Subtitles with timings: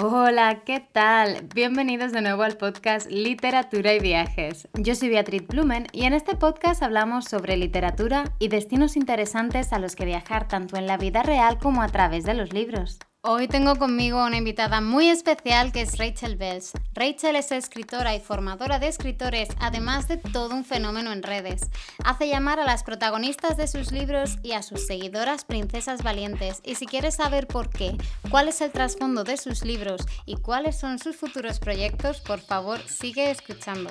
[0.00, 1.48] Hola, ¿qué tal?
[1.52, 4.68] Bienvenidos de nuevo al podcast Literatura y Viajes.
[4.74, 9.80] Yo soy Beatriz Plumen y en este podcast hablamos sobre literatura y destinos interesantes a
[9.80, 13.00] los que viajar tanto en la vida real como a través de los libros.
[13.22, 16.70] Hoy tengo conmigo una invitada muy especial que es Rachel Bells.
[16.94, 21.62] Rachel es escritora y formadora de escritores, además de todo un fenómeno en redes.
[22.04, 26.60] Hace llamar a las protagonistas de sus libros y a sus seguidoras princesas valientes.
[26.64, 27.96] Y si quieres saber por qué,
[28.30, 32.80] cuál es el trasfondo de sus libros y cuáles son sus futuros proyectos, por favor
[32.86, 33.90] sigue escuchando.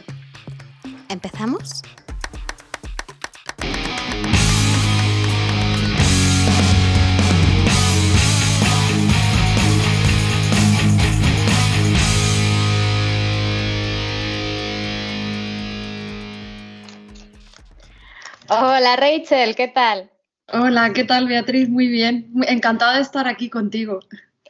[1.09, 1.81] ¿Empezamos?
[18.49, 20.09] Hola Rachel, ¿qué tal?
[20.53, 21.67] Hola, ¿qué tal Beatriz?
[21.67, 23.99] Muy bien, encantada de estar aquí contigo.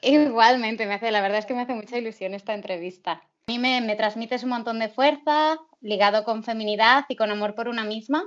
[0.04, 3.14] Igualmente, me hace, la verdad es que me hace mucha ilusión esta entrevista.
[3.14, 7.56] A mí me, me transmites un montón de fuerza, ligado con feminidad y con amor
[7.56, 8.24] por una misma.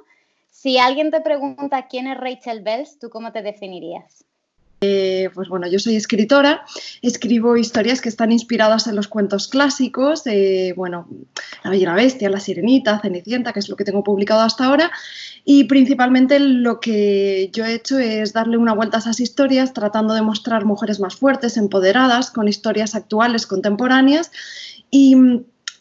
[0.48, 4.24] Si alguien te pregunta quién es Rachel Bells, ¿tú cómo te definirías?
[4.82, 6.64] Eh, pues bueno, yo soy escritora,
[7.02, 10.24] escribo historias que están inspiradas en los cuentos clásicos,
[10.74, 11.06] bueno,
[11.62, 14.90] La Bella Bestia, La Sirenita, Cenicienta, que es lo que tengo publicado hasta ahora,
[15.44, 20.14] y principalmente lo que yo he hecho es darle una vuelta a esas historias, tratando
[20.14, 24.30] de mostrar mujeres más fuertes, empoderadas, con historias actuales, contemporáneas,
[24.90, 25.14] y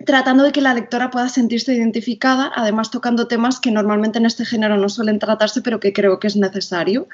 [0.06, 4.46] tratando de que la lectora pueda sentirse identificada, además tocando temas que normalmente en este
[4.46, 7.08] género no suelen tratarse, pero que creo que es necesario.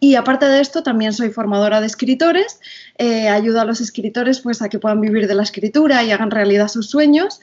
[0.00, 2.60] Y aparte de esto, también soy formadora de escritores,
[2.98, 6.30] eh, ayudo a los escritores pues, a que puedan vivir de la escritura y hagan
[6.30, 7.40] realidad sus sueños.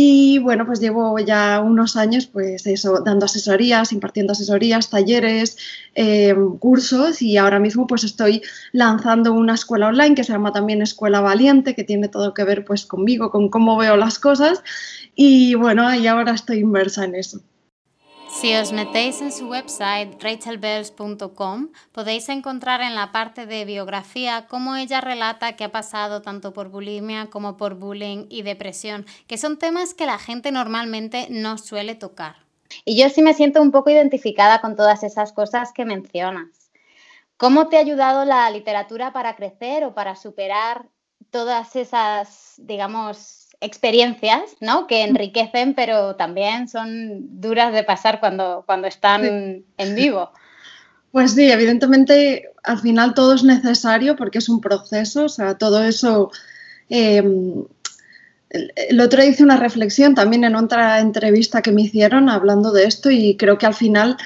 [0.00, 5.56] Y bueno, pues llevo ya unos años pues eso, dando asesorías, impartiendo asesorías, talleres,
[5.96, 10.82] eh, cursos y ahora mismo pues estoy lanzando una escuela online que se llama también
[10.82, 14.62] Escuela Valiente, que tiene todo que ver pues conmigo, con cómo veo las cosas.
[15.16, 17.40] Y bueno, y ahora estoy inmersa en eso.
[18.40, 24.76] Si os metéis en su website rachelbells.com podéis encontrar en la parte de biografía cómo
[24.76, 29.58] ella relata que ha pasado tanto por bulimia como por bullying y depresión, que son
[29.58, 32.36] temas que la gente normalmente no suele tocar.
[32.84, 36.70] Y yo sí me siento un poco identificada con todas esas cosas que mencionas.
[37.38, 40.86] ¿Cómo te ha ayudado la literatura para crecer o para superar
[41.30, 44.86] todas esas, digamos, experiencias, ¿no?
[44.86, 50.30] Que enriquecen, pero también son duras de pasar cuando, cuando están en vivo.
[51.10, 55.82] Pues sí, evidentemente al final todo es necesario porque es un proceso, o sea, todo
[55.84, 56.30] eso...
[56.90, 57.22] Eh,
[58.50, 63.10] el otro hice una reflexión también en otra entrevista que me hicieron hablando de esto
[63.10, 64.16] y creo que al final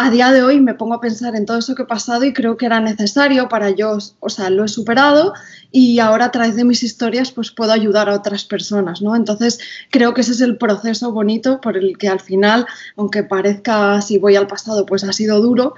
[0.00, 2.32] a día de hoy me pongo a pensar en todo eso que he pasado y
[2.32, 5.32] creo que era necesario para yo, o sea, lo he superado
[5.72, 9.16] y ahora a través de mis historias pues puedo ayudar a otras personas, ¿no?
[9.16, 9.58] Entonces
[9.90, 12.64] creo que ese es el proceso bonito por el que al final,
[12.96, 15.74] aunque parezca si voy al pasado pues ha sido duro,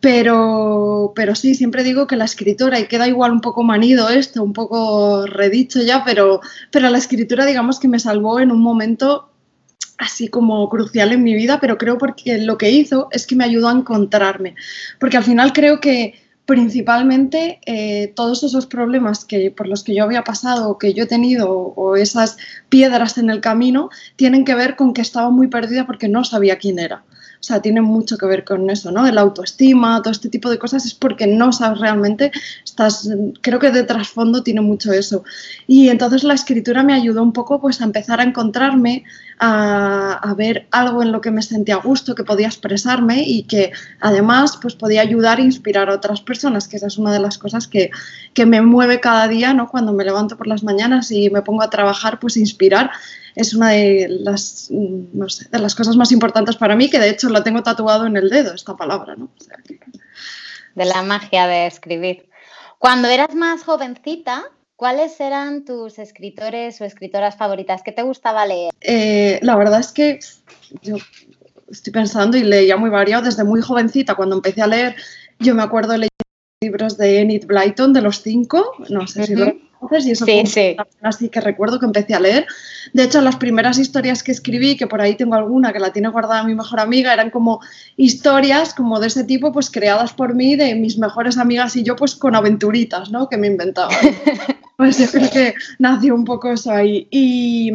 [0.00, 4.44] pero, pero sí, siempre digo que la escritora, y queda igual un poco manido esto,
[4.44, 6.40] un poco redicho ya, pero,
[6.70, 9.32] pero la escritura digamos que me salvó en un momento
[9.98, 13.44] así como crucial en mi vida, pero creo porque lo que hizo es que me
[13.44, 14.54] ayudó a encontrarme,
[14.98, 16.14] porque al final creo que
[16.46, 21.06] principalmente eh, todos esos problemas que, por los que yo había pasado, que yo he
[21.06, 25.86] tenido, o esas piedras en el camino, tienen que ver con que estaba muy perdida
[25.86, 27.04] porque no sabía quién era.
[27.40, 29.06] O sea, tiene mucho que ver con eso, ¿no?
[29.06, 32.32] El autoestima, todo este tipo de cosas es porque no sabes realmente,
[32.64, 33.08] estás,
[33.40, 35.24] creo que de trasfondo tiene mucho eso.
[35.66, 39.04] Y entonces la escritura me ayudó un poco pues a empezar a encontrarme,
[39.38, 43.42] a, a ver algo en lo que me sentía a gusto, que podía expresarme y
[43.44, 47.20] que además pues podía ayudar e inspirar a otras personas, que esa es una de
[47.20, 47.90] las cosas que,
[48.34, 49.68] que me mueve cada día, ¿no?
[49.68, 52.90] Cuando me levanto por las mañanas y me pongo a trabajar, pues inspirar
[53.36, 57.42] es una de las, de las cosas más importantes para mí, que de hecho lo
[57.42, 59.14] tengo tatuado en el dedo, esta palabra.
[59.14, 59.28] ¿no?
[60.74, 62.30] De la magia de escribir.
[62.78, 64.44] Cuando eras más jovencita,
[64.74, 67.82] ¿cuáles eran tus escritores o escritoras favoritas?
[67.82, 68.72] ¿Qué te gustaba leer?
[68.80, 70.18] Eh, la verdad es que
[70.80, 70.96] yo
[71.70, 74.14] estoy pensando y leía muy variado desde muy jovencita.
[74.14, 74.96] Cuando empecé a leer,
[75.38, 76.10] yo me acuerdo de leer
[76.62, 79.52] libros de Enid Blyton, de los cinco, no sé si lo
[79.92, 80.76] y eso sí, sí.
[81.02, 82.46] así que recuerdo que empecé a leer.
[82.92, 86.08] De hecho, las primeras historias que escribí, que por ahí tengo alguna que la tiene
[86.08, 87.60] guardada mi mejor amiga, eran como
[87.96, 91.96] historias como de ese tipo, pues creadas por mí, de mis mejores amigas y yo,
[91.96, 93.28] pues con aventuritas, ¿no?
[93.28, 93.90] Que me inventaba.
[94.76, 97.06] pues yo creo que nació un poco eso ahí.
[97.10, 97.72] Y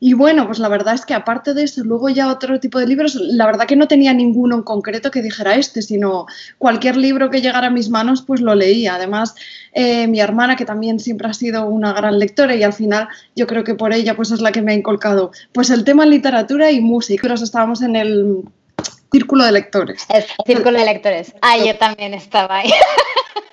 [0.00, 2.86] Y bueno, pues la verdad es que aparte de eso, luego ya otro tipo de
[2.86, 6.26] libros, la verdad que no tenía ninguno en concreto que dijera este, sino
[6.58, 8.94] cualquier libro que llegara a mis manos, pues lo leía.
[8.94, 9.34] Además,
[9.72, 13.46] eh, mi hermana, que también siempre ha sido una gran lectora y al final yo
[13.48, 16.70] creo que por ella pues es la que me ha inculcado, pues el tema literatura
[16.70, 17.22] y música.
[17.22, 18.42] Pero estábamos en el
[19.10, 20.06] círculo de lectores.
[20.46, 21.34] Círculo de lectores.
[21.42, 22.70] Ah, yo también estaba ahí.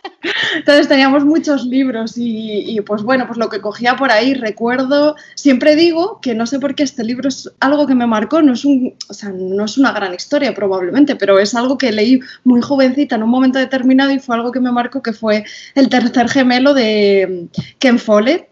[0.55, 5.75] Entonces teníamos muchos libros y, pues bueno, pues lo que cogía por ahí, recuerdo, siempre
[5.75, 8.65] digo que no sé por qué este libro es algo que me marcó, no es,
[8.65, 12.61] un, o sea, no es una gran historia probablemente, pero es algo que leí muy
[12.61, 16.29] jovencita en un momento determinado y fue algo que me marcó, que fue El tercer
[16.29, 17.47] gemelo de
[17.79, 18.49] Ken Follett.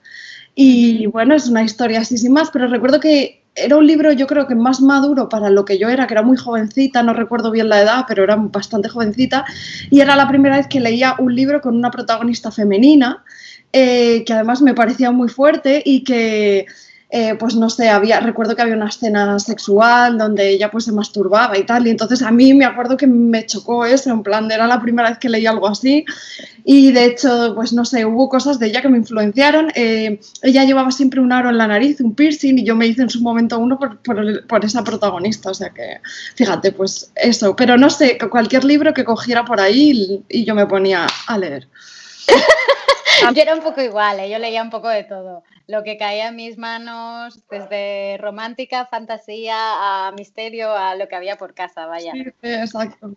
[0.55, 4.27] Y bueno, es una historia así sin más, pero recuerdo que era un libro yo
[4.27, 7.51] creo que más maduro para lo que yo era, que era muy jovencita, no recuerdo
[7.51, 9.45] bien la edad, pero era bastante jovencita,
[9.89, 13.23] y era la primera vez que leía un libro con una protagonista femenina,
[13.71, 16.65] eh, que además me parecía muy fuerte y que
[17.15, 20.92] eh, pues no sé, había, recuerdo que había una escena sexual donde ella pues se
[20.92, 24.50] masturbaba y tal, y entonces a mí me acuerdo que me chocó eso, en plan,
[24.50, 26.06] era la primera vez que leí algo así,
[26.63, 30.63] y de hecho, pues no sé, hubo cosas de ella que me influenciaron, eh, ella
[30.63, 33.21] llevaba siempre un aro en la nariz, un piercing, y yo me hice en su
[33.21, 34.00] momento uno por,
[34.48, 36.01] por, esa protagonista, o sea que,
[36.33, 40.66] fíjate, pues eso, pero no sé, cualquier libro que cogiera por ahí y, yo me
[40.66, 41.68] ponía a leer.
[43.36, 44.31] yo era un poco igual, ¿eh?
[44.31, 50.07] yo leía un poco de todo lo que caía en mis manos, desde romántica, fantasía,
[50.07, 52.12] a misterio, a lo que había por casa, vaya.
[52.13, 53.13] Sí, exacto.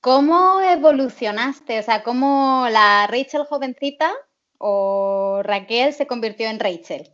[0.00, 1.80] ¿Cómo evolucionaste?
[1.80, 4.12] O sea, ¿cómo la Rachel jovencita
[4.58, 7.12] o Raquel se convirtió en Rachel?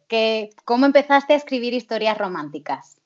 [0.65, 3.02] ¿Cómo empezaste a escribir historias románticas?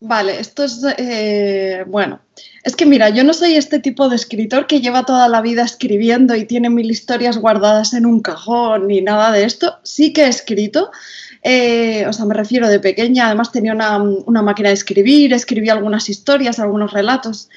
[0.00, 2.20] Vale, esto es, eh, bueno,
[2.62, 5.64] es que mira, yo no soy este tipo de escritor que lleva toda la vida
[5.64, 9.78] escribiendo y tiene mil historias guardadas en un cajón ni nada de esto.
[9.82, 10.92] Sí que he escrito,
[11.42, 15.72] eh, o sea, me refiero de pequeña, además tenía una, una, máquina de escribir, escribía
[15.72, 17.48] algunas historias, algunos relatos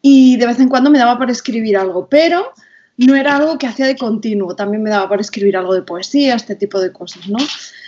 [0.00, 2.52] y de vez en cuando me daba por escribir algo, pero
[2.98, 6.34] no era algo que hacía de continuo, también me daba por escribir algo de poesía,
[6.34, 7.38] este tipo de cosas, ¿no?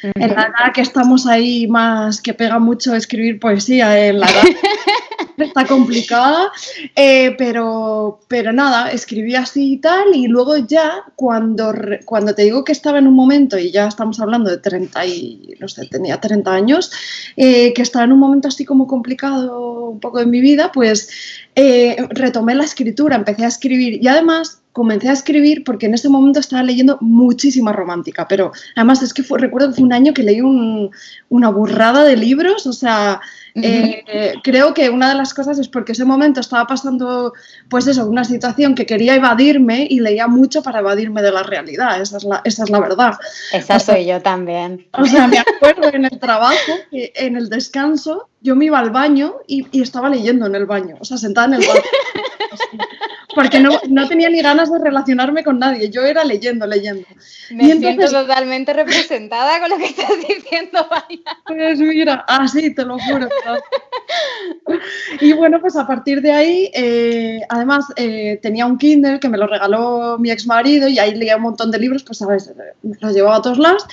[0.02, 4.44] En la edad que estamos ahí más, que pega mucho escribir poesía, en la edad
[5.36, 6.52] está complicada,
[6.94, 11.74] eh, pero, pero nada, escribí así y tal, y luego ya cuando,
[12.04, 15.56] cuando te digo que estaba en un momento, y ya estamos hablando de 30 y,
[15.58, 16.92] no sé, tenía 30 años,
[17.36, 21.10] eh, que estaba en un momento así como complicado un poco en mi vida, pues
[21.56, 26.08] eh, retomé la escritura, empecé a escribir y además comencé a escribir porque en ese
[26.08, 30.22] momento estaba leyendo muchísima romántica, pero además es que recuerdo que fue un año que
[30.22, 33.20] leí una burrada de libros, o sea,
[33.54, 37.32] eh, creo que una de las cosas es porque ese momento estaba pasando,
[37.68, 42.00] pues eso, una situación que quería evadirme y leía mucho para evadirme de la realidad,
[42.00, 43.14] esa es la, esa es la verdad.
[43.52, 44.86] Esa soy yo también.
[44.92, 49.36] O sea, me acuerdo en el trabajo, en el descanso, yo me iba al baño
[49.46, 51.80] y, y estaba leyendo en el baño, o sea, sentada en el baño.
[53.34, 57.06] porque no, no, tenía ni ganas de relacionarme con nadie, yo era leyendo, leyendo.
[57.50, 61.38] Me y entonces, siento totalmente representada con lo que estás diciendo, vaya.
[61.46, 63.28] Pues mira, así te lo juro.
[65.20, 69.36] Y bueno, pues a partir de ahí, eh, además eh, tenía un Kindle que me
[69.36, 72.52] lo regaló mi ex marido y ahí leía un montón de libros, pues sabes,
[72.82, 73.84] los llevaba a todos lados.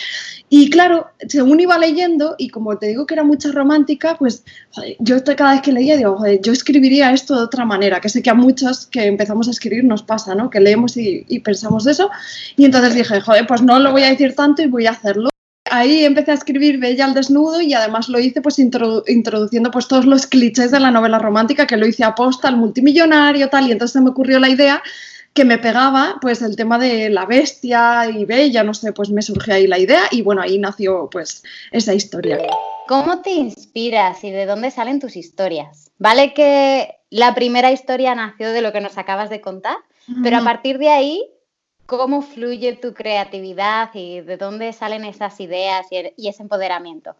[0.49, 4.45] Y claro, según iba leyendo, y como te digo que era mucha romántica, pues
[4.99, 8.29] yo cada vez que leía digo, yo escribiría esto de otra manera, que sé que
[8.29, 10.49] a muchos que empezamos a escribir nos pasa, ¿no?
[10.49, 12.09] Que leemos y, pensamos eso.
[12.55, 15.29] Y entonces dije, joder, pues no lo voy a decir tanto y voy a hacerlo.
[15.71, 20.05] Ahí empecé a escribir Bella al desnudo y además lo hice pues introduciendo pues todos
[20.05, 23.71] los clichés de la novela romántica que lo hice a posta, al multimillonario, tal, y
[23.71, 24.81] entonces se me ocurrió la idea
[25.33, 29.21] que me pegaba pues el tema de la bestia y bella, no sé, pues me
[29.21, 32.39] surgió ahí la idea y bueno, ahí nació pues esa historia.
[32.87, 35.91] ¿Cómo te inspiras y de dónde salen tus historias?
[35.99, 39.77] Vale que la primera historia nació de lo que nos acabas de contar,
[40.23, 41.23] pero a partir de ahí,
[41.87, 47.15] ¿cómo fluye tu creatividad y de dónde salen esas ideas y, ese empoderamiento?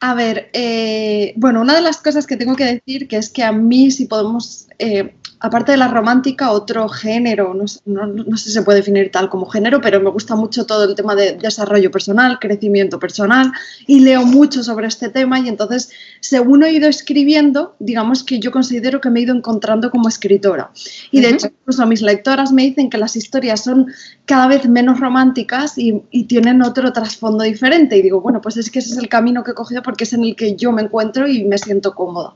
[0.00, 3.42] A ver, eh, bueno, una de las cosas que tengo que decir que es que
[3.42, 8.62] a mí si podemos eh, aparte de la romántica, otro género, no, sé si se
[8.62, 12.38] puede definir tal como género, pero me gusta mucho todo el tema de desarrollo personal,
[12.38, 13.52] crecimiento personal
[13.86, 15.90] y leo mucho sobre este tema y entonces,
[16.20, 20.70] según he ido escribiendo, digamos que yo considero que me he ido encontrando como escritora.
[21.10, 23.86] Y de hecho, incluso mis lectoras me dicen que las historias son
[24.28, 27.96] cada vez menos románticas y, y tienen otro trasfondo diferente.
[27.96, 30.12] Y digo, bueno, pues es que ese es el camino que he cogido porque es
[30.12, 32.34] en el que yo me encuentro y me siento cómoda.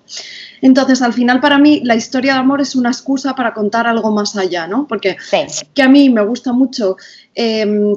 [0.62, 4.10] Entonces, al final, para mí, la historia de amor es una excusa para contar algo
[4.10, 4.86] más allá, ¿no?
[4.88, 5.18] Porque
[5.74, 6.96] que a mí me gusta mucho
[7.34, 7.94] em,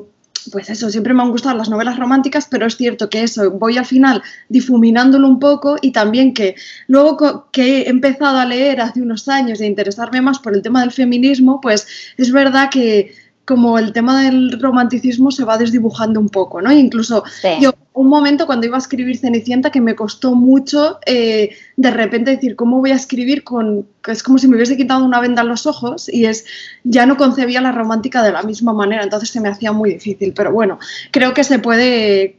[0.51, 3.77] pues eso, siempre me han gustado las novelas románticas, pero es cierto que eso, voy
[3.77, 6.55] al final difuminándolo un poco y también que
[6.87, 10.81] luego que he empezado a leer hace unos años e interesarme más por el tema
[10.81, 11.87] del feminismo, pues
[12.17, 13.13] es verdad que
[13.45, 16.71] como el tema del romanticismo se va desdibujando un poco, ¿no?
[16.71, 17.23] incluso
[17.61, 22.31] yo, un momento cuando iba a escribir Cenicienta que me costó mucho eh, de repente
[22.31, 23.87] decir, ¿cómo voy a escribir con...?
[24.07, 26.45] Es como si me hubiese quitado una venda en los ojos y es,
[26.83, 30.33] ya no concebía la romántica de la misma manera, entonces se me hacía muy difícil,
[30.35, 30.79] pero bueno,
[31.11, 32.37] creo que se puede,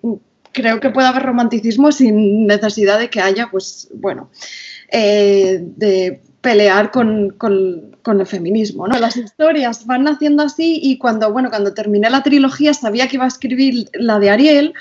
[0.52, 4.30] creo que puede haber romanticismo sin necesidad de que haya, pues, bueno,
[4.90, 8.86] eh, de pelear con, con, el feminismo.
[8.86, 8.96] ¿no?
[9.00, 13.24] Las historias van naciendo así y cuando, bueno, cuando terminé la trilogía sabía que iba
[13.24, 14.74] a escribir la de Ariel.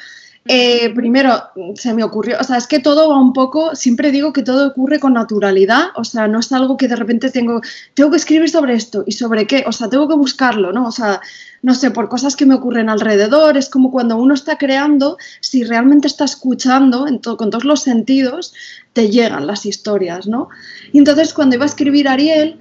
[0.48, 1.32] Eh, primero
[1.74, 4.68] se me ocurrió, o sea, es que todo va un poco, siempre digo que todo
[4.68, 7.62] ocurre con naturalidad, o sea, no es algo que de repente tengo,
[7.96, 10.86] tengo que escribir sobre esto y sobre qué, o sea, tengo que buscarlo, ¿no?
[10.86, 11.20] O sea,
[11.64, 15.64] no sé, por cosas que me ocurren alrededor, es como cuando uno está creando, si
[15.64, 18.54] realmente está escuchando en con todos los sentidos,
[18.94, 20.50] te llegan las historias, ¿no?
[20.94, 22.60] Y entonces cuando iba a escribir Ariel,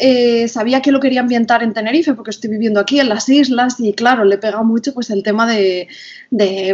[0.00, 3.78] eh, sabía que lo quería ambientar en Tenerife porque estoy viviendo aquí en las islas
[3.78, 5.88] y claro, le pega mucho pues el tema de,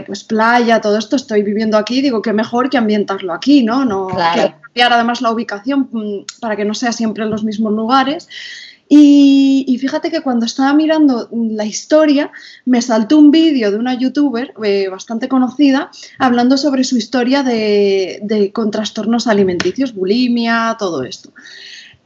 [0.07, 3.85] pues playa, todo esto, estoy viviendo aquí, digo que mejor que ambientarlo aquí, ¿no?
[3.85, 8.29] No cambiar además la ubicación mm, para que no sea siempre en los mismos lugares.
[8.89, 12.31] Y, fíjate que cuando estaba mirando la historia,
[12.65, 18.51] me saltó un vídeo de una youtuber eh, bastante conocida hablando sobre su historia de,
[18.55, 21.33] con trastornos alimenticios, bulimia, todo esto.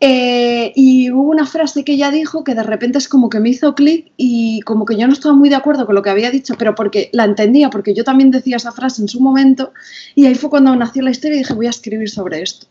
[0.03, 3.51] Eh, y hubo una frase que ella dijo que de repente es como que me
[3.51, 6.31] hizo clic y como que yo no estaba muy de acuerdo con lo que había
[6.31, 9.75] dicho, pero porque la entendía, porque yo también decía esa frase en su momento
[10.15, 12.67] y ahí fue cuando nació la historia y dije voy a escribir sobre esto.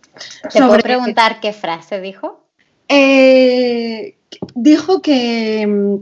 [0.52, 2.44] ¿Te puedo preguntar qué frase dijo?
[2.88, 4.18] Eh,
[4.56, 6.02] dijo que,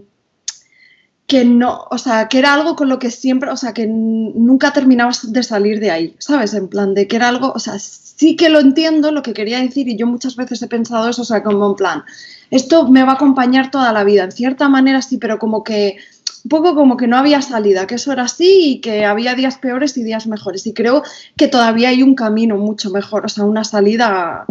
[1.27, 4.71] que no, o sea, que era algo con lo que siempre, o sea, que nunca
[4.71, 6.53] terminabas de salir de ahí, ¿sabes?
[6.53, 9.59] En plan, de que era algo, o sea, sí que lo entiendo lo que quería
[9.59, 12.03] decir y yo muchas veces he pensado eso, o sea, como en plan,
[12.49, 15.97] esto me va a acompañar toda la vida, en cierta manera sí, pero como que
[16.45, 19.57] un poco como que no había salida, que eso era así y que había días
[19.57, 20.65] peores y días mejores.
[20.65, 21.03] Y creo
[21.35, 24.45] que todavía hay un camino mucho mejor, o sea, una salida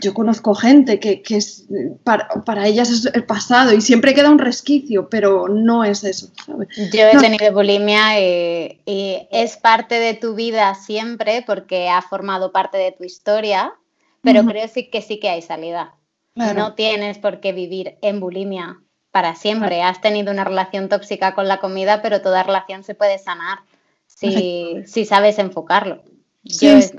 [0.00, 1.66] yo conozco gente que, es,
[2.04, 6.28] para, ellas es el pasado y siempre queda un resquicio, pero no es eso.
[6.46, 12.78] Yo he tenido bulimia y, es parte de tu vida siempre porque ha formado parte
[12.78, 13.74] de tu historia,
[14.22, 15.94] pero creo sí que sí que hay salida.
[16.34, 19.82] No tienes por qué vivir en bulimia para siempre.
[19.82, 23.58] Has tenido una relación tóxica con la comida, pero toda relación se puede sanar
[24.06, 26.02] si, si sabes enfocarlo.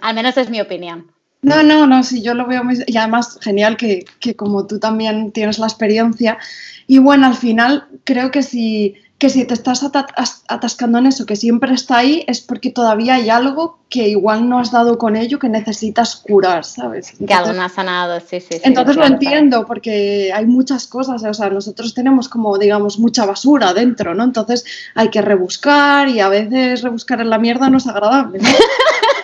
[0.01, 1.14] al menos es mi opinión.
[1.45, 2.83] No, no, no, sí, yo lo veo muy...
[2.87, 6.39] Y además, genial que, como tú también tienes la experiencia.
[6.87, 11.35] Y bueno, al final creo que si, que si te estás atascando en eso, que
[11.35, 15.37] siempre está ahí, es porque todavía hay algo que igual no has dado con ello
[15.37, 17.13] que necesitas curar, ¿sabes?
[17.25, 18.59] que algo no ha sanado, sí, sí.
[18.63, 23.73] entonces lo entiendo, porque hay muchas cosas, o sea, nosotros tenemos como, digamos, mucha basura
[23.73, 24.23] dentro, ¿no?
[24.23, 28.49] Entonces hay que rebuscar y a veces rebuscar en la mierda no es agradable, ¿no?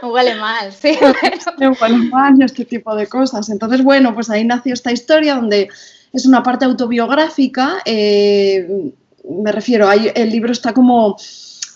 [0.12, 0.98] Huele mal, sí.
[1.80, 3.48] Huele mal y este tipo de cosas.
[3.48, 5.68] Entonces, bueno, pues ahí nació esta historia donde
[6.12, 7.78] es una parte autobiográfica.
[7.84, 8.92] Eh,
[9.28, 11.16] me refiero, ahí el libro está como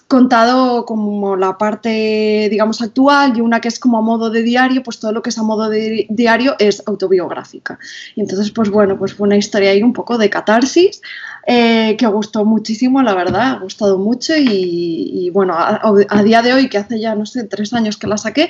[0.09, 4.83] contado como la parte, digamos, actual y una que es como a modo de diario,
[4.83, 7.79] pues todo lo que es a modo de diario es autobiográfica.
[8.15, 11.01] Y entonces, pues bueno, pues fue una historia ahí un poco de catarsis,
[11.47, 16.69] eh, que gustó muchísimo, la verdad, ha gustado mucho y, bueno, a, día de hoy,
[16.69, 18.49] que hace ya, no sé, tres años que la saqué,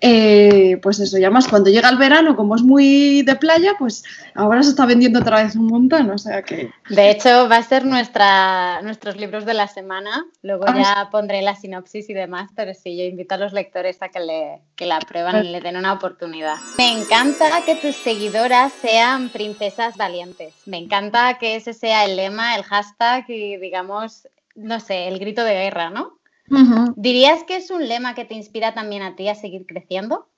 [0.00, 4.04] eh, pues eso, ya más cuando llega el verano, como es muy de playa, pues
[4.34, 6.70] ahora se está vendiendo otra vez un montón, o sea que...
[6.90, 11.40] De hecho, va a ser nuestra, nuestros libros de la semana, luego ah, ya pondré
[11.40, 14.84] la sinopsis y demás, pero sí, yo invito a los lectores a que, le, que
[14.84, 16.56] la prueban y le den una oportunidad.
[16.76, 22.33] Me encanta que tus seguidoras sean princesas valientes, me encanta que ese sea el lema
[22.40, 26.18] el hashtag y digamos, no sé, el grito de guerra, ¿no?
[26.96, 30.28] ¿Dirías que es un lema que te inspira también a ti a seguir creciendo?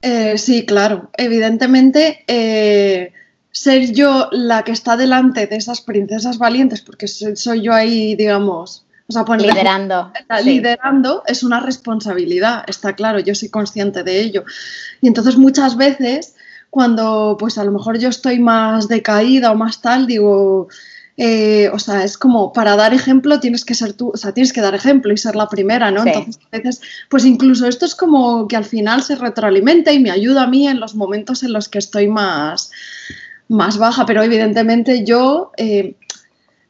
[0.00, 1.10] Eh, sí, claro.
[1.16, 3.12] Evidentemente, eh,
[3.50, 8.86] ser yo la que está delante de esas princesas valientes, porque soy yo ahí, digamos,
[9.08, 10.12] o sea, liderando.
[10.44, 14.44] Liderando es una responsabilidad, está claro, yo soy consciente de ello.
[15.00, 16.34] Y entonces muchas veces,
[16.68, 20.68] cuando pues a lo mejor yo estoy más decaída o más tal, digo,
[21.18, 24.54] eh, o sea, es como para dar ejemplo tienes que ser tú, o sea, tienes
[24.54, 26.06] que dar ejemplo y ser la primera, ¿no?
[26.06, 30.10] Entonces, a veces, pues incluso esto es como que al final se retroalimenta y me
[30.10, 32.70] ayuda a mí en los momentos en los que estoy más,
[33.48, 35.52] más baja, pero evidentemente yo...
[35.58, 35.94] Eh,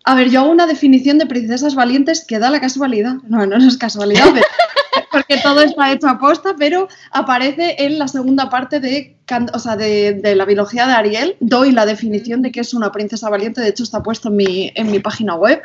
[0.05, 3.17] A ver, yo hago una definición de princesas valientes que da la casualidad.
[3.29, 4.33] No, no, es casualidad,
[5.19, 9.17] porque todo está hecho a posta, pero aparece en la segunda parte de,
[9.53, 11.37] o sea, de, la biología de Ariel.
[11.41, 14.73] Doy la definición de qué es una princesa valiente, de hecho está puesto en mi,
[14.77, 15.61] en mi página web.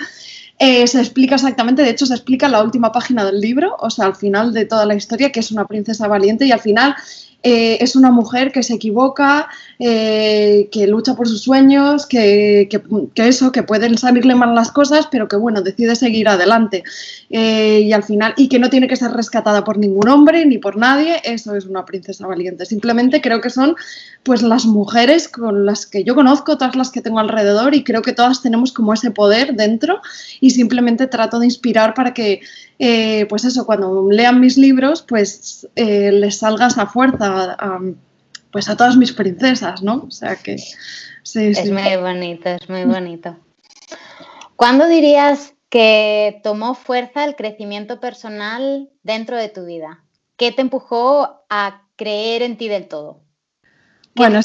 [0.57, 3.89] Eh, se explica exactamente, de hecho se explica en la última página del libro, o
[3.89, 6.95] sea, al final de toda la historia, que es una princesa valiente y al final
[7.43, 9.49] eh, es una mujer que se equivoca,
[9.85, 12.69] eh, que lucha por sus sueños, que,
[13.15, 16.85] eso, que pueden salirle mal las cosas, pero que bueno, decide seguir adelante.
[17.29, 20.57] Eh, y al final, y que no tiene que ser rescatada por ningún hombre ni
[20.57, 22.65] por nadie, eso es una princesa valiente.
[22.65, 23.75] Simplemente creo que son
[24.23, 28.03] pues las mujeres con las que yo conozco, todas las que tengo alrededor, y creo
[28.03, 29.99] que todas tenemos como ese poder dentro,
[30.39, 32.39] y simplemente trato de inspirar para que
[32.79, 37.57] eh, pues eso, cuando lean mis libros, pues les salga esa fuerza
[38.53, 40.05] pues a todas mis princesas, ¿no?
[40.07, 40.57] O sea que
[41.23, 43.35] sí, Es muy bonito, es muy bonito.
[44.55, 50.03] ¿Cuándo dirías que tomó fuerza el crecimiento personal dentro de tu vida?
[50.37, 53.21] ¿Qué te empujó a creer en ti del todo?
[54.15, 54.41] bueno,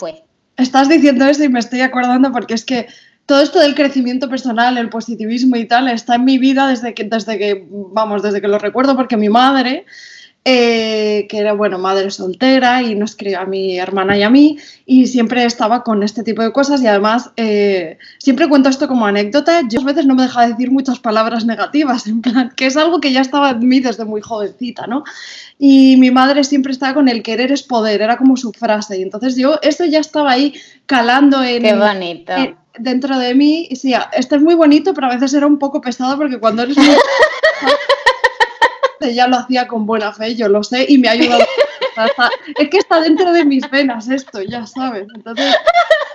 [0.56, 2.88] estás diciendo eso y me estoy acordando porque es que
[3.26, 7.04] todo esto del crecimiento personal, el positivismo y tal, está en mi vida desde que,
[7.04, 9.84] desde que vamos, desde que lo recuerdo, porque mi madre,
[10.50, 14.56] eh, que era, bueno, madre soltera y nos crió a mi hermana y a mí,
[14.86, 19.04] y siempre estaba con este tipo de cosas y además eh, siempre cuento esto como
[19.04, 22.64] anécdota, yo a veces no me deja de decir muchas palabras negativas, en plan, que
[22.64, 25.04] es algo que ya estaba en mí desde muy jovencita, ¿no?
[25.58, 29.02] Y mi madre siempre estaba con el querer es poder, era como su frase, y
[29.02, 30.54] entonces yo, esto ya estaba ahí
[30.86, 31.62] calando en...
[31.62, 32.32] Qué bonito
[32.78, 36.16] dentro de mí, sí, este es muy bonito, pero a veces era un poco pesado
[36.16, 36.86] porque cuando eres muy...
[39.14, 41.44] ya lo hacía con buena fe, yo lo sé, y me ha ayudado.
[42.58, 45.06] es que está dentro de mis venas esto, ya sabes.
[45.14, 45.54] Entonces,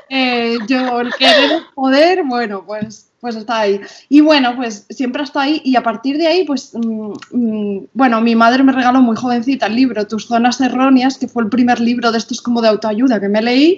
[0.09, 3.81] eh, yo el querer poder, bueno, pues, pues está ahí.
[4.09, 8.21] Y bueno, pues siempre está ahí y a partir de ahí, pues, mm, mm, bueno,
[8.21, 11.79] mi madre me regaló muy jovencita el libro Tus zonas erróneas, que fue el primer
[11.79, 13.77] libro de estos como de autoayuda que me leí.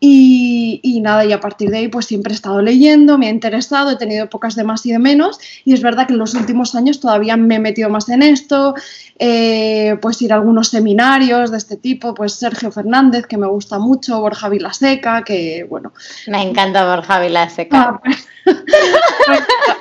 [0.00, 3.90] Y, nada, y a partir de ahí pues siempre he estado leyendo, me ha interesado,
[3.90, 6.76] he tenido épocas de más y de menos y es verdad que en los últimos
[6.76, 8.76] años todavía me he metido más en esto,
[9.18, 13.80] eh, pues ir a algunos seminarios de este tipo, pues Sergio Fernández, que me gusta
[13.80, 15.92] mucho, Borja Vilaseca, que bueno.
[16.28, 17.82] Me encanta Borja Vilaseca.
[17.82, 18.62] Ah, pues, pues,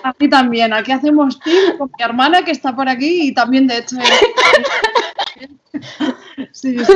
[0.03, 3.67] a mí también, aquí hacemos team con mi hermana que está por aquí y también
[3.67, 3.97] de hecho...
[6.51, 6.93] sí, sí.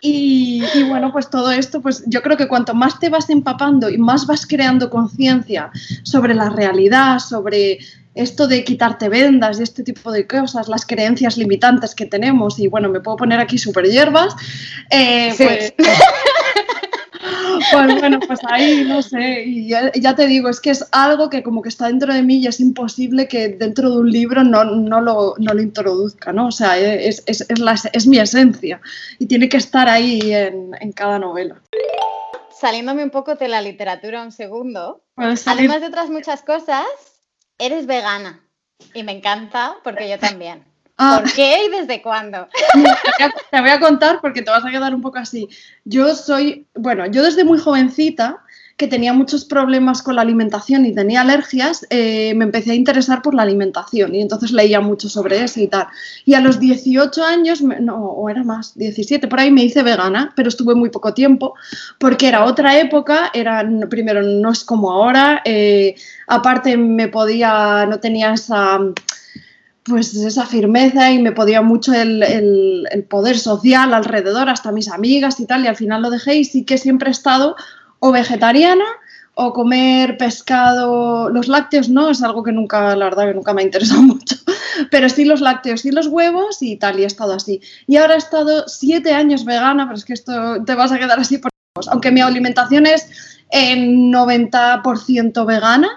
[0.00, 3.98] Y, bueno, pues todo esto, pues yo creo que cuanto más te vas empapando y
[3.98, 5.70] más vas creando conciencia
[6.02, 7.78] sobre la realidad, sobre
[8.14, 12.66] esto de quitarte vendas y este tipo de cosas, las creencias limitantes que tenemos, y
[12.66, 14.34] bueno, me puedo poner aquí súper hierbas,
[14.90, 15.72] eh, pues,
[17.70, 21.42] pues, bueno, pues ahí, no sé, y ya, te digo, es que es algo que
[21.42, 24.64] como que está dentro de mí y es imposible que dentro de un libro no,
[24.64, 26.48] no, lo, no lo, introduzca, ¿no?
[26.48, 28.80] O sea, es, es, es, mi esencia
[29.18, 31.60] y tiene que estar ahí en, en, cada novela.
[32.60, 36.86] Saliéndome un poco de la literatura un segundo, además de otras muchas cosas,
[37.58, 38.40] eres vegana
[38.94, 40.67] y me encanta porque yo también.
[40.98, 41.20] Ah.
[41.22, 42.48] ¿Por qué y desde cuándo?
[43.50, 45.48] Te voy a contar porque te vas a quedar un poco así.
[45.84, 48.42] Yo soy, bueno, yo desde muy jovencita,
[48.78, 53.22] que tenía muchos problemas con la alimentación y tenía alergias, eh, me empecé a interesar
[53.22, 55.88] por la alimentación y entonces leía mucho sobre eso y tal.
[56.24, 60.32] Y a los 18 años, no, o era más, 17, por ahí me hice vegana,
[60.36, 61.54] pero estuve muy poco tiempo
[61.98, 65.96] porque era otra época, era, primero no es como ahora, eh,
[66.28, 68.78] aparte me podía, no tenía esa
[69.88, 75.46] pues esa firmeza y me podía mucho el, poder social alrededor, hasta mis amigas y
[75.46, 77.56] tal, y al final lo dejé y sí que siempre he estado
[77.98, 78.84] o vegetariana
[79.34, 83.62] o comer pescado, los lácteos no, es algo que nunca, la verdad que nunca me
[83.62, 84.36] ha interesado mucho,
[84.90, 87.60] pero sí los lácteos y los huevos y tal, y he estado así.
[87.86, 91.20] Y ahora he estado siete años vegana, pero es que esto te vas a quedar
[91.20, 91.50] así por...
[91.90, 95.88] Aunque mi alimentación es en 90% vegana.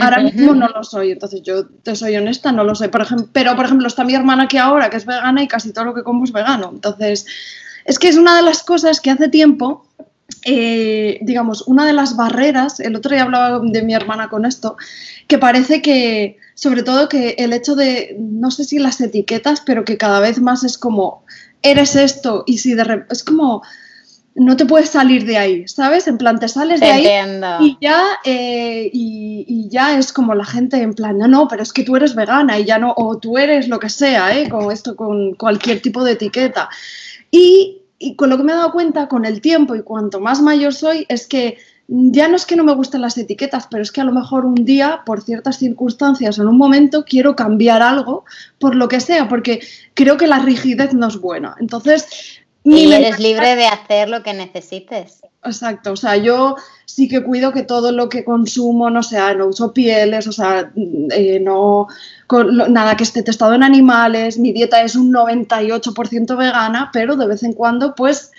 [0.00, 2.88] Ahora mismo no lo soy, entonces yo te soy honesta, no lo soy.
[2.88, 5.72] Por ejemplo, pero, por ejemplo, está mi hermana aquí ahora, que es vegana y casi
[5.72, 6.70] todo lo que como es vegano.
[6.72, 7.26] Entonces,
[7.84, 9.86] es que es una de las cosas que hace tiempo,
[10.44, 14.76] eh, digamos, una de las barreras, el otro día hablaba de mi hermana con esto,
[15.26, 19.84] que parece que, sobre todo que el hecho de, no sé si las etiquetas, pero
[19.84, 21.24] que cada vez más es como,
[21.62, 23.62] eres esto y si de repente, es como
[24.34, 26.08] no te puedes salir de ahí, ¿sabes?
[26.08, 27.06] En plan, te sales de ahí
[27.60, 31.72] y ya, eh, y, ya es como la gente en plan, no, no, pero es
[31.72, 34.48] que tú eres vegana y ya no, o tú eres lo que sea, ¿eh?
[34.48, 36.68] Con esto, con cualquier tipo de etiqueta.
[37.30, 40.40] Y, y con lo que me he dado cuenta con el tiempo y cuanto más
[40.40, 43.92] mayor soy, es que ya no es que no me gusten las etiquetas, pero es
[43.92, 48.24] que a lo mejor un día, por ciertas circunstancias en un momento, quiero cambiar algo,
[48.58, 49.60] por lo que sea, porque
[49.94, 51.54] creo que la rigidez no es buena.
[51.60, 55.22] Entonces, y eres libre de hacer lo que necesites.
[55.44, 59.46] Exacto, o sea, yo sí que cuido que todo lo que consumo, no sea, no
[59.46, 60.70] uso pieles, o sea,
[61.10, 61.88] eh, no,
[62.68, 67.42] nada que esté testado en animales, mi dieta es un 98% vegana, pero de vez
[67.42, 68.31] en cuando, pues,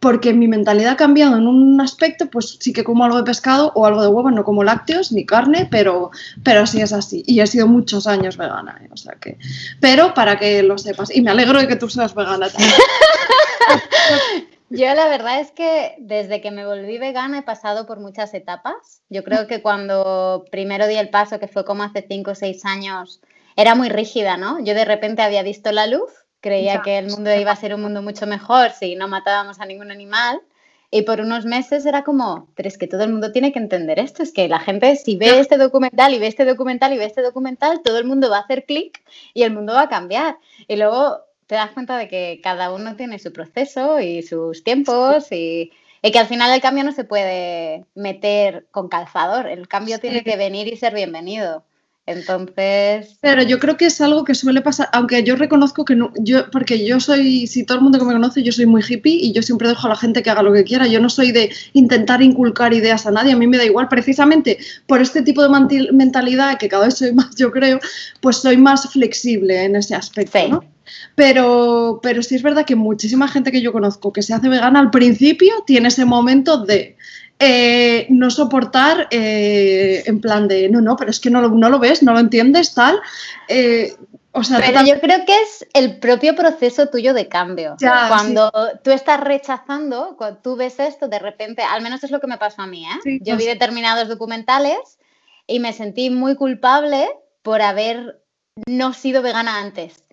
[0.00, 3.70] porque mi mentalidad ha cambiado en un aspecto, pues sí que como algo de pescado
[3.74, 6.10] o algo de huevo, no como lácteos ni carne, pero,
[6.42, 7.22] pero sí es así.
[7.26, 8.88] Y he sido muchos años vegana, ¿eh?
[8.90, 9.36] o sea que,
[9.78, 12.72] pero para que lo sepas, y me alegro de que tú seas vegana también.
[14.70, 19.02] Yo la verdad es que desde que me volví vegana he pasado por muchas etapas.
[19.10, 22.64] Yo creo que cuando primero di el paso, que fue como hace 5 o 6
[22.64, 23.20] años,
[23.56, 24.62] era muy rígida, ¿no?
[24.64, 26.10] Yo de repente había visto la luz,
[26.40, 29.66] creía que el mundo iba a ser un mundo mucho mejor si no matábamos a
[29.66, 30.40] ningún animal.
[30.92, 34.00] Y por unos meses era como, pero es que todo el mundo tiene que entender
[34.00, 37.04] esto, es que la gente si ve este documental y ve este documental y ve
[37.04, 39.00] este documental, todo el mundo va a hacer clic
[39.32, 40.38] y el mundo va a cambiar.
[40.66, 45.32] Y luego te das cuenta de que cada uno tiene su proceso y sus tiempos
[45.32, 45.72] y,
[46.02, 50.36] que al final el cambio no se puede meter con calzador, el cambio tiene que
[50.36, 51.64] venir y ser bienvenido.
[52.10, 53.18] Entonces.
[53.20, 56.50] Pero yo creo que es algo que suele pasar, aunque yo reconozco que no, yo,
[56.50, 59.32] porque yo soy, si todo el mundo que me conoce, yo soy muy hippie y
[59.32, 60.86] yo siempre dejo a la gente que haga lo que quiera.
[60.86, 64.58] Yo no soy de intentar inculcar ideas a nadie, a mí me da igual, precisamente
[64.86, 67.78] por este tipo de mentalidad, que cada vez soy más, yo creo,
[68.20, 70.38] pues soy más flexible en ese aspecto.
[70.48, 70.64] ¿no?
[71.14, 74.80] Pero, pero sí es verdad que muchísima gente que yo conozco que se hace vegana
[74.80, 76.96] al principio tiene ese momento de
[77.42, 81.78] eh, no soportar eh, en plan de, no, no, pero es que no, no lo
[81.78, 83.00] ves, no lo entiendes, tal.
[83.48, 83.94] Eh,
[84.32, 87.76] o sea, pero yo creo que es el propio proceso tuyo de cambio.
[87.78, 88.52] cuando
[88.84, 92.36] tú estás rechazando, cuando tú ves esto, de repente, al menos es lo que me
[92.36, 93.18] pasó a mí, ¿eh?
[93.22, 94.98] yo vi determinados documentales
[95.46, 97.08] y me sentí muy culpable
[97.42, 98.22] por haber
[98.68, 100.04] no sido vegana antes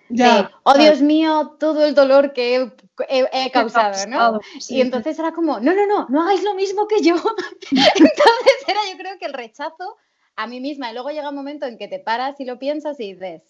[0.64, 2.72] oh Dios mío, todo el dolor que
[3.10, 4.40] he, causado, ¿no?
[4.70, 7.16] y entonces era como, no, no, no, no hagáis lo mismo que yo.
[7.72, 9.98] entonces era yo creo que el rechazo
[10.38, 10.90] a mí misma.
[10.90, 13.42] Y luego llega un momento en que te paras y lo piensas y dices,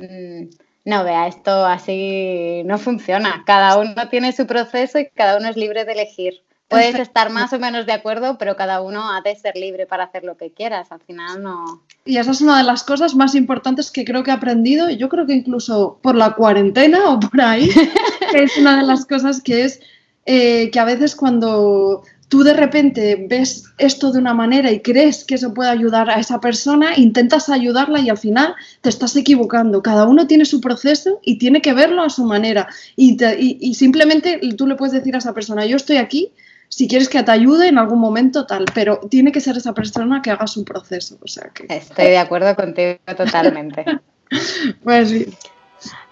[0.00, 0.48] mm,
[0.84, 3.42] no, vea, esto así no funciona.
[3.46, 6.42] Cada uno tiene su proceso y cada uno es libre de elegir.
[6.68, 10.04] Puedes estar más o menos de acuerdo, pero cada uno ha de ser libre para
[10.04, 10.90] hacer lo que quieras.
[10.90, 11.82] Al final no.
[12.04, 14.90] Y esa es una de las cosas más importantes que creo que he aprendido.
[14.90, 17.70] Y yo creo que incluso por la cuarentena o por ahí,
[18.34, 19.80] es una de las cosas que es
[20.24, 25.24] eh, que a veces cuando tú de repente ves esto de una manera y crees
[25.24, 29.84] que eso puede ayudar a esa persona, intentas ayudarla y al final te estás equivocando.
[29.84, 32.66] Cada uno tiene su proceso y tiene que verlo a su manera.
[32.96, 33.16] y,
[33.60, 36.32] y simplemente tú le puedes decir a esa persona, yo estoy aquí
[36.68, 40.22] si quieres que te ayude en algún momento tal, pero tiene que ser esa persona
[40.22, 41.18] que haga su proceso.
[41.22, 41.66] O sea que...
[41.68, 43.84] Estoy de acuerdo contigo totalmente.
[44.84, 45.26] pues sí.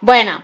[0.01, 0.43] Bueno,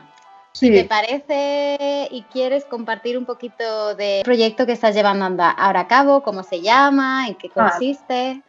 [0.53, 5.88] si te parece y quieres compartir un poquito del proyecto que estás llevando ahora a
[5.88, 8.42] cabo, cómo se llama, en qué consiste.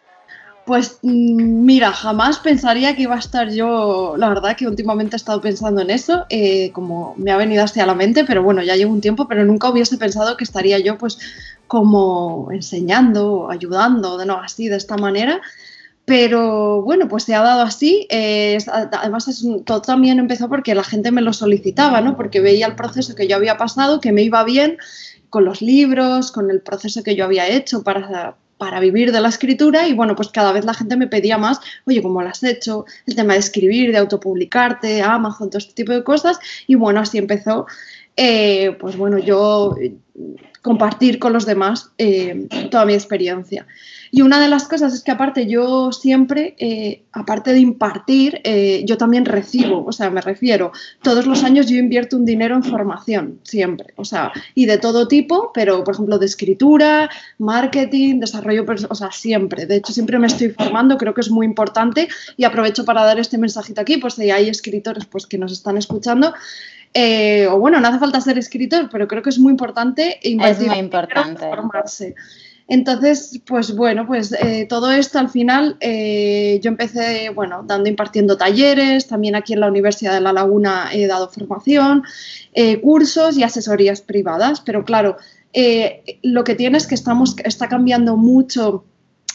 [0.66, 5.18] Pues mm, mira, jamás pensaría que iba a estar yo, la verdad que últimamente he
[5.18, 8.76] estado pensando en eso, eh, como me ha venido hacia la mente, pero bueno, ya
[8.76, 11.18] llevo un tiempo, pero nunca hubiese pensado que estaría yo pues
[11.68, 15.42] como enseñando, ayudando, de no así, de esta manera.
[16.06, 18.08] Pero bueno, pues se ha dado así.
[18.10, 22.18] Eh, además, todo también empezó porque la gente me lo solicitaba, ¿no?
[22.18, 24.78] Porque veía el proceso que yo había pasado, que me iba bien
[25.30, 29.30] con los libros, con el proceso que yo había hecho para, para vivir de la
[29.30, 32.44] escritura y bueno, pues cada vez la gente me pedía más, oye, ¿cómo lo has
[32.44, 32.86] hecho?
[33.08, 37.18] El tema de escribir, de autopublicarte, Amazon, todo este tipo de cosas y bueno, así
[37.18, 37.66] empezó,
[38.24, 39.76] eh, pues bueno, yo
[40.62, 43.66] compartir con los demás eh, toda mi experiencia.
[44.12, 48.84] Y una de las cosas es que aparte yo siempre, eh, aparte de impartir, eh,
[48.86, 52.64] yo también recibo, o sea, me refiero, todos los años yo invierto un dinero en
[52.64, 58.66] formación, siempre, o sea, y de todo tipo, pero por ejemplo de escritura, marketing, desarrollo,
[58.90, 59.66] o sea, siempre.
[59.66, 63.18] De hecho, siempre me estoy formando, creo que es muy importante y aprovecho para dar
[63.18, 66.34] este mensajito aquí, pues si hay escritores pues, que nos están escuchando.
[66.94, 70.68] Eh, o bueno, no hace falta ser escritor, pero creo que es muy importante invertir
[70.68, 71.48] es muy importante.
[71.50, 72.16] formarse.
[72.68, 78.38] Entonces, pues bueno, pues eh, todo esto al final eh, yo empecé, bueno, dando, impartiendo
[78.38, 82.04] talleres, también aquí en la Universidad de La Laguna he dado formación,
[82.82, 85.18] cursos y asesorías privadas, pero claro,
[86.22, 88.86] lo que tiene es que estamos, está cambiando mucho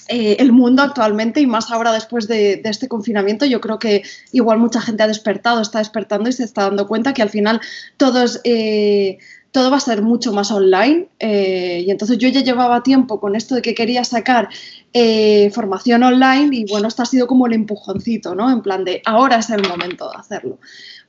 [0.09, 4.59] eh, el mundo actualmente y más ahora después de, este confinamiento, yo creo que igual
[4.59, 7.61] mucha gente ha despertado, está despertando y se está dando cuenta que al final
[7.97, 8.40] todos...
[8.45, 9.19] Eh,
[9.57, 11.09] todo va a ser mucho más online.
[11.19, 14.51] Eh, y entonces yo ya llevaba tiempo con esto de que quería sacar
[14.92, 18.51] eh, formación online y bueno, esto ha sido como el empujoncito, ¿no?
[18.51, 20.59] En plan de ahora es el momento de hacerlo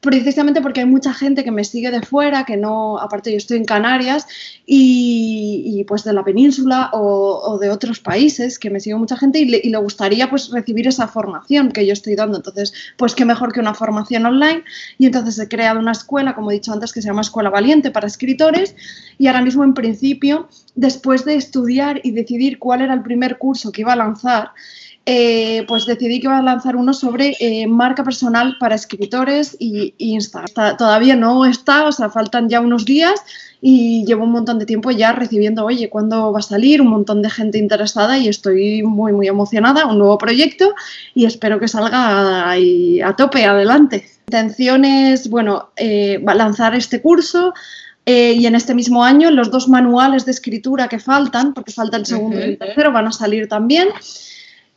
[0.01, 3.57] precisamente porque hay mucha gente que me sigue de fuera, que no, aparte yo estoy
[3.57, 4.27] en Canarias
[4.65, 9.45] y, pues de la península o, de otros países, que me sigue mucha gente y
[9.45, 12.37] le, gustaría pues recibir esa formación que yo estoy dando.
[12.37, 14.63] Entonces, pues qué mejor que una formación online
[14.97, 17.91] y entonces he creado una escuela, como he dicho antes, que se llama Escuela Valiente
[17.91, 18.75] para escritores
[19.17, 23.71] y ahora mismo en principio, después de estudiar y decidir cuál era el primer curso
[23.71, 24.51] que iba a lanzar,
[25.09, 29.93] eh, pues decidí que iba a lanzar uno sobre eh, marca personal para escritores y,
[29.99, 30.75] Instagram.
[30.75, 33.17] todavía no está, o sea, faltan ya unos días
[33.61, 36.81] y llevo un montón de tiempo ya recibiendo, oye, ¿cuándo va a salir?
[36.81, 40.75] Un montón de gente interesada y estoy muy, muy emocionada, un nuevo proyecto
[41.15, 44.09] y espero que salga ahí a tope, adelante.
[44.27, 47.53] Intención es, bueno, eh, lanzar este curso,
[48.05, 52.05] y en este mismo año los dos manuales de escritura que faltan, porque falta el
[52.05, 53.89] segundo y el tercero, van a salir también.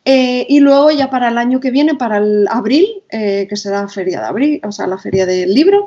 [0.06, 3.86] Eh, y luego ya para el año que viene, para el abril, eh, que será
[3.86, 5.86] feria de abril, o sea, la feria del libro,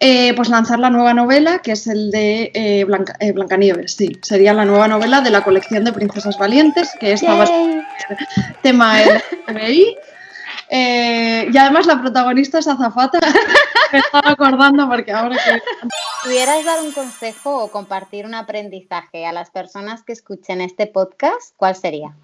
[0.00, 4.64] eh, pues lanzar la nueva novela, que es el de Blanca, Blancanieves, sí, sería la
[4.64, 7.84] nueva novela de la colección de Princesas Valientes, que estaba el
[8.62, 9.00] tema
[9.46, 9.96] LGBTI.
[10.70, 13.20] y además la protagonista es Azafata,
[13.92, 15.60] me estaba acordando porque ahora que...
[16.24, 21.54] ¿Pudieras dar un consejo o compartir un aprendizaje a las personas que escuchen este podcast?
[21.56, 22.16] ¿Cuál sería?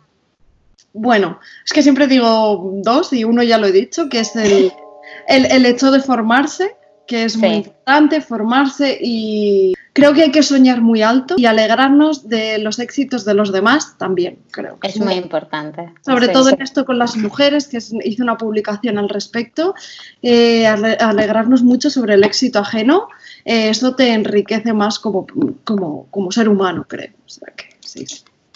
[1.00, 5.66] Bueno, es que siempre digo dos y uno ya lo he dicho, que es el,
[5.66, 6.74] hecho de formarse,
[7.06, 12.28] que es muy importante, formarse y creo que hay que soñar muy alto y alegrarnos
[12.28, 14.76] de los éxitos de los demás también, creo.
[14.82, 15.88] Es muy importante.
[16.04, 19.76] Sobre todo en esto con las mujeres, que hice una publicación al respecto,
[20.22, 23.06] eh, alegrarnos mucho sobre el éxito ajeno,
[23.44, 25.28] eh, eso te enriquece más como,
[25.62, 27.12] como, como ser humano, creo.
[27.24, 28.04] O sea que, sí.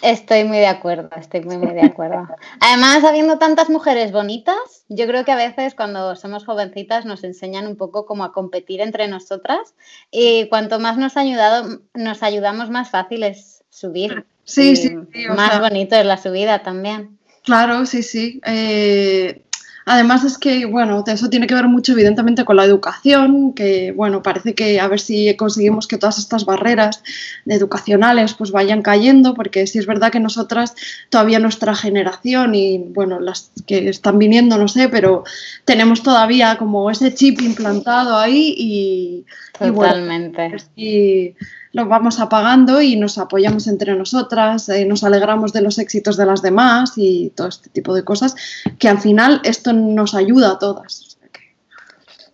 [0.02, 2.26] Estoy muy de acuerdo, estoy muy, muy de acuerdo.
[2.58, 7.68] Además, habiendo tantas mujeres bonitas, yo creo que a veces cuando somos jovencitas nos enseñan
[7.68, 9.74] un poco como a competir entre nosotras
[10.10, 14.26] y cuanto más nos, ayudado, nos ayudamos, más fácil es subir.
[14.44, 14.90] Sí, sí,
[15.28, 17.18] Más bonito es la subida también.
[17.44, 18.40] Claro, sí, sí.
[18.44, 19.44] Eh,
[19.84, 24.22] Además es que, bueno, eso tiene que ver mucho evidentemente con la educación, que, bueno,
[24.22, 27.02] parece que a ver si conseguimos que todas estas barreras
[27.46, 30.74] educacionales pues vayan cayendo, porque sí es verdad que nosotras,
[31.10, 35.24] todavía nuestra generación y, bueno, las que están viniendo, no sé, pero
[35.64, 39.24] tenemos todavía como ese chip implantado ahí y...
[39.62, 40.56] Totalmente.
[40.76, 41.34] Y,
[41.72, 46.26] lo vamos apagando y nos apoyamos entre nosotras, eh, nos alegramos de los éxitos de
[46.26, 48.36] las demás y todo este tipo de cosas,
[48.78, 51.18] que al final esto nos ayuda a todas.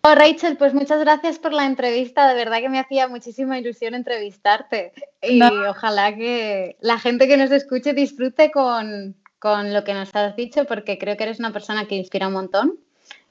[0.03, 2.29] Oh, Rachel, pues muchas gracias por la entrevista.
[2.29, 4.93] De verdad que me hacía muchísima ilusión entrevistarte.
[5.21, 10.37] Y ojalá que la gente que nos escuche disfrute con, con, lo que nos has
[10.37, 12.79] dicho, porque creo que eres una persona que inspira un montón.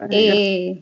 [0.09, 0.81] Y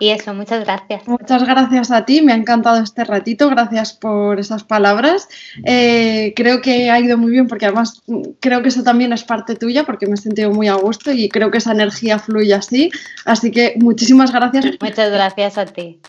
[0.00, 1.06] y eso, muchas gracias.
[1.06, 5.28] Muchas gracias a ti, me ha encantado este ratito, gracias por esas palabras.
[5.64, 8.02] Eh, creo que ha ido muy bien porque además
[8.40, 11.28] creo que eso también es parte tuya porque me he sentido muy a gusto y
[11.28, 12.90] creo que esa energía fluye así.
[13.24, 14.66] Así que muchísimas gracias.
[14.80, 16.00] Muchas gracias a ti.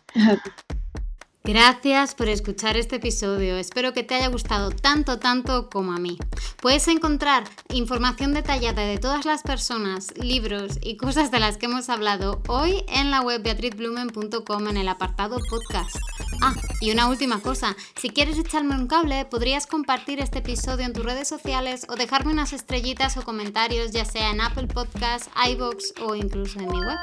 [1.46, 6.18] Gracias por escuchar este episodio, espero que te haya gustado tanto, tanto como a mí.
[6.60, 11.90] Puedes encontrar información detallada de todas las personas, libros y cosas de las que hemos
[11.90, 15.96] hablado hoy en la web beatrizblumen.com en el apartado podcast.
[16.42, 20.94] Ah, y una última cosa, si quieres echarme un cable, podrías compartir este episodio en
[20.94, 25.94] tus redes sociales o dejarme unas estrellitas o comentarios, ya sea en Apple Podcasts, iBox
[26.02, 26.98] o incluso en mi web.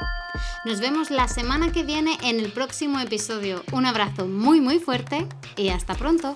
[0.65, 3.63] Nos vemos la semana que viene en el próximo episodio.
[3.71, 6.35] Un abrazo muy muy fuerte y hasta pronto.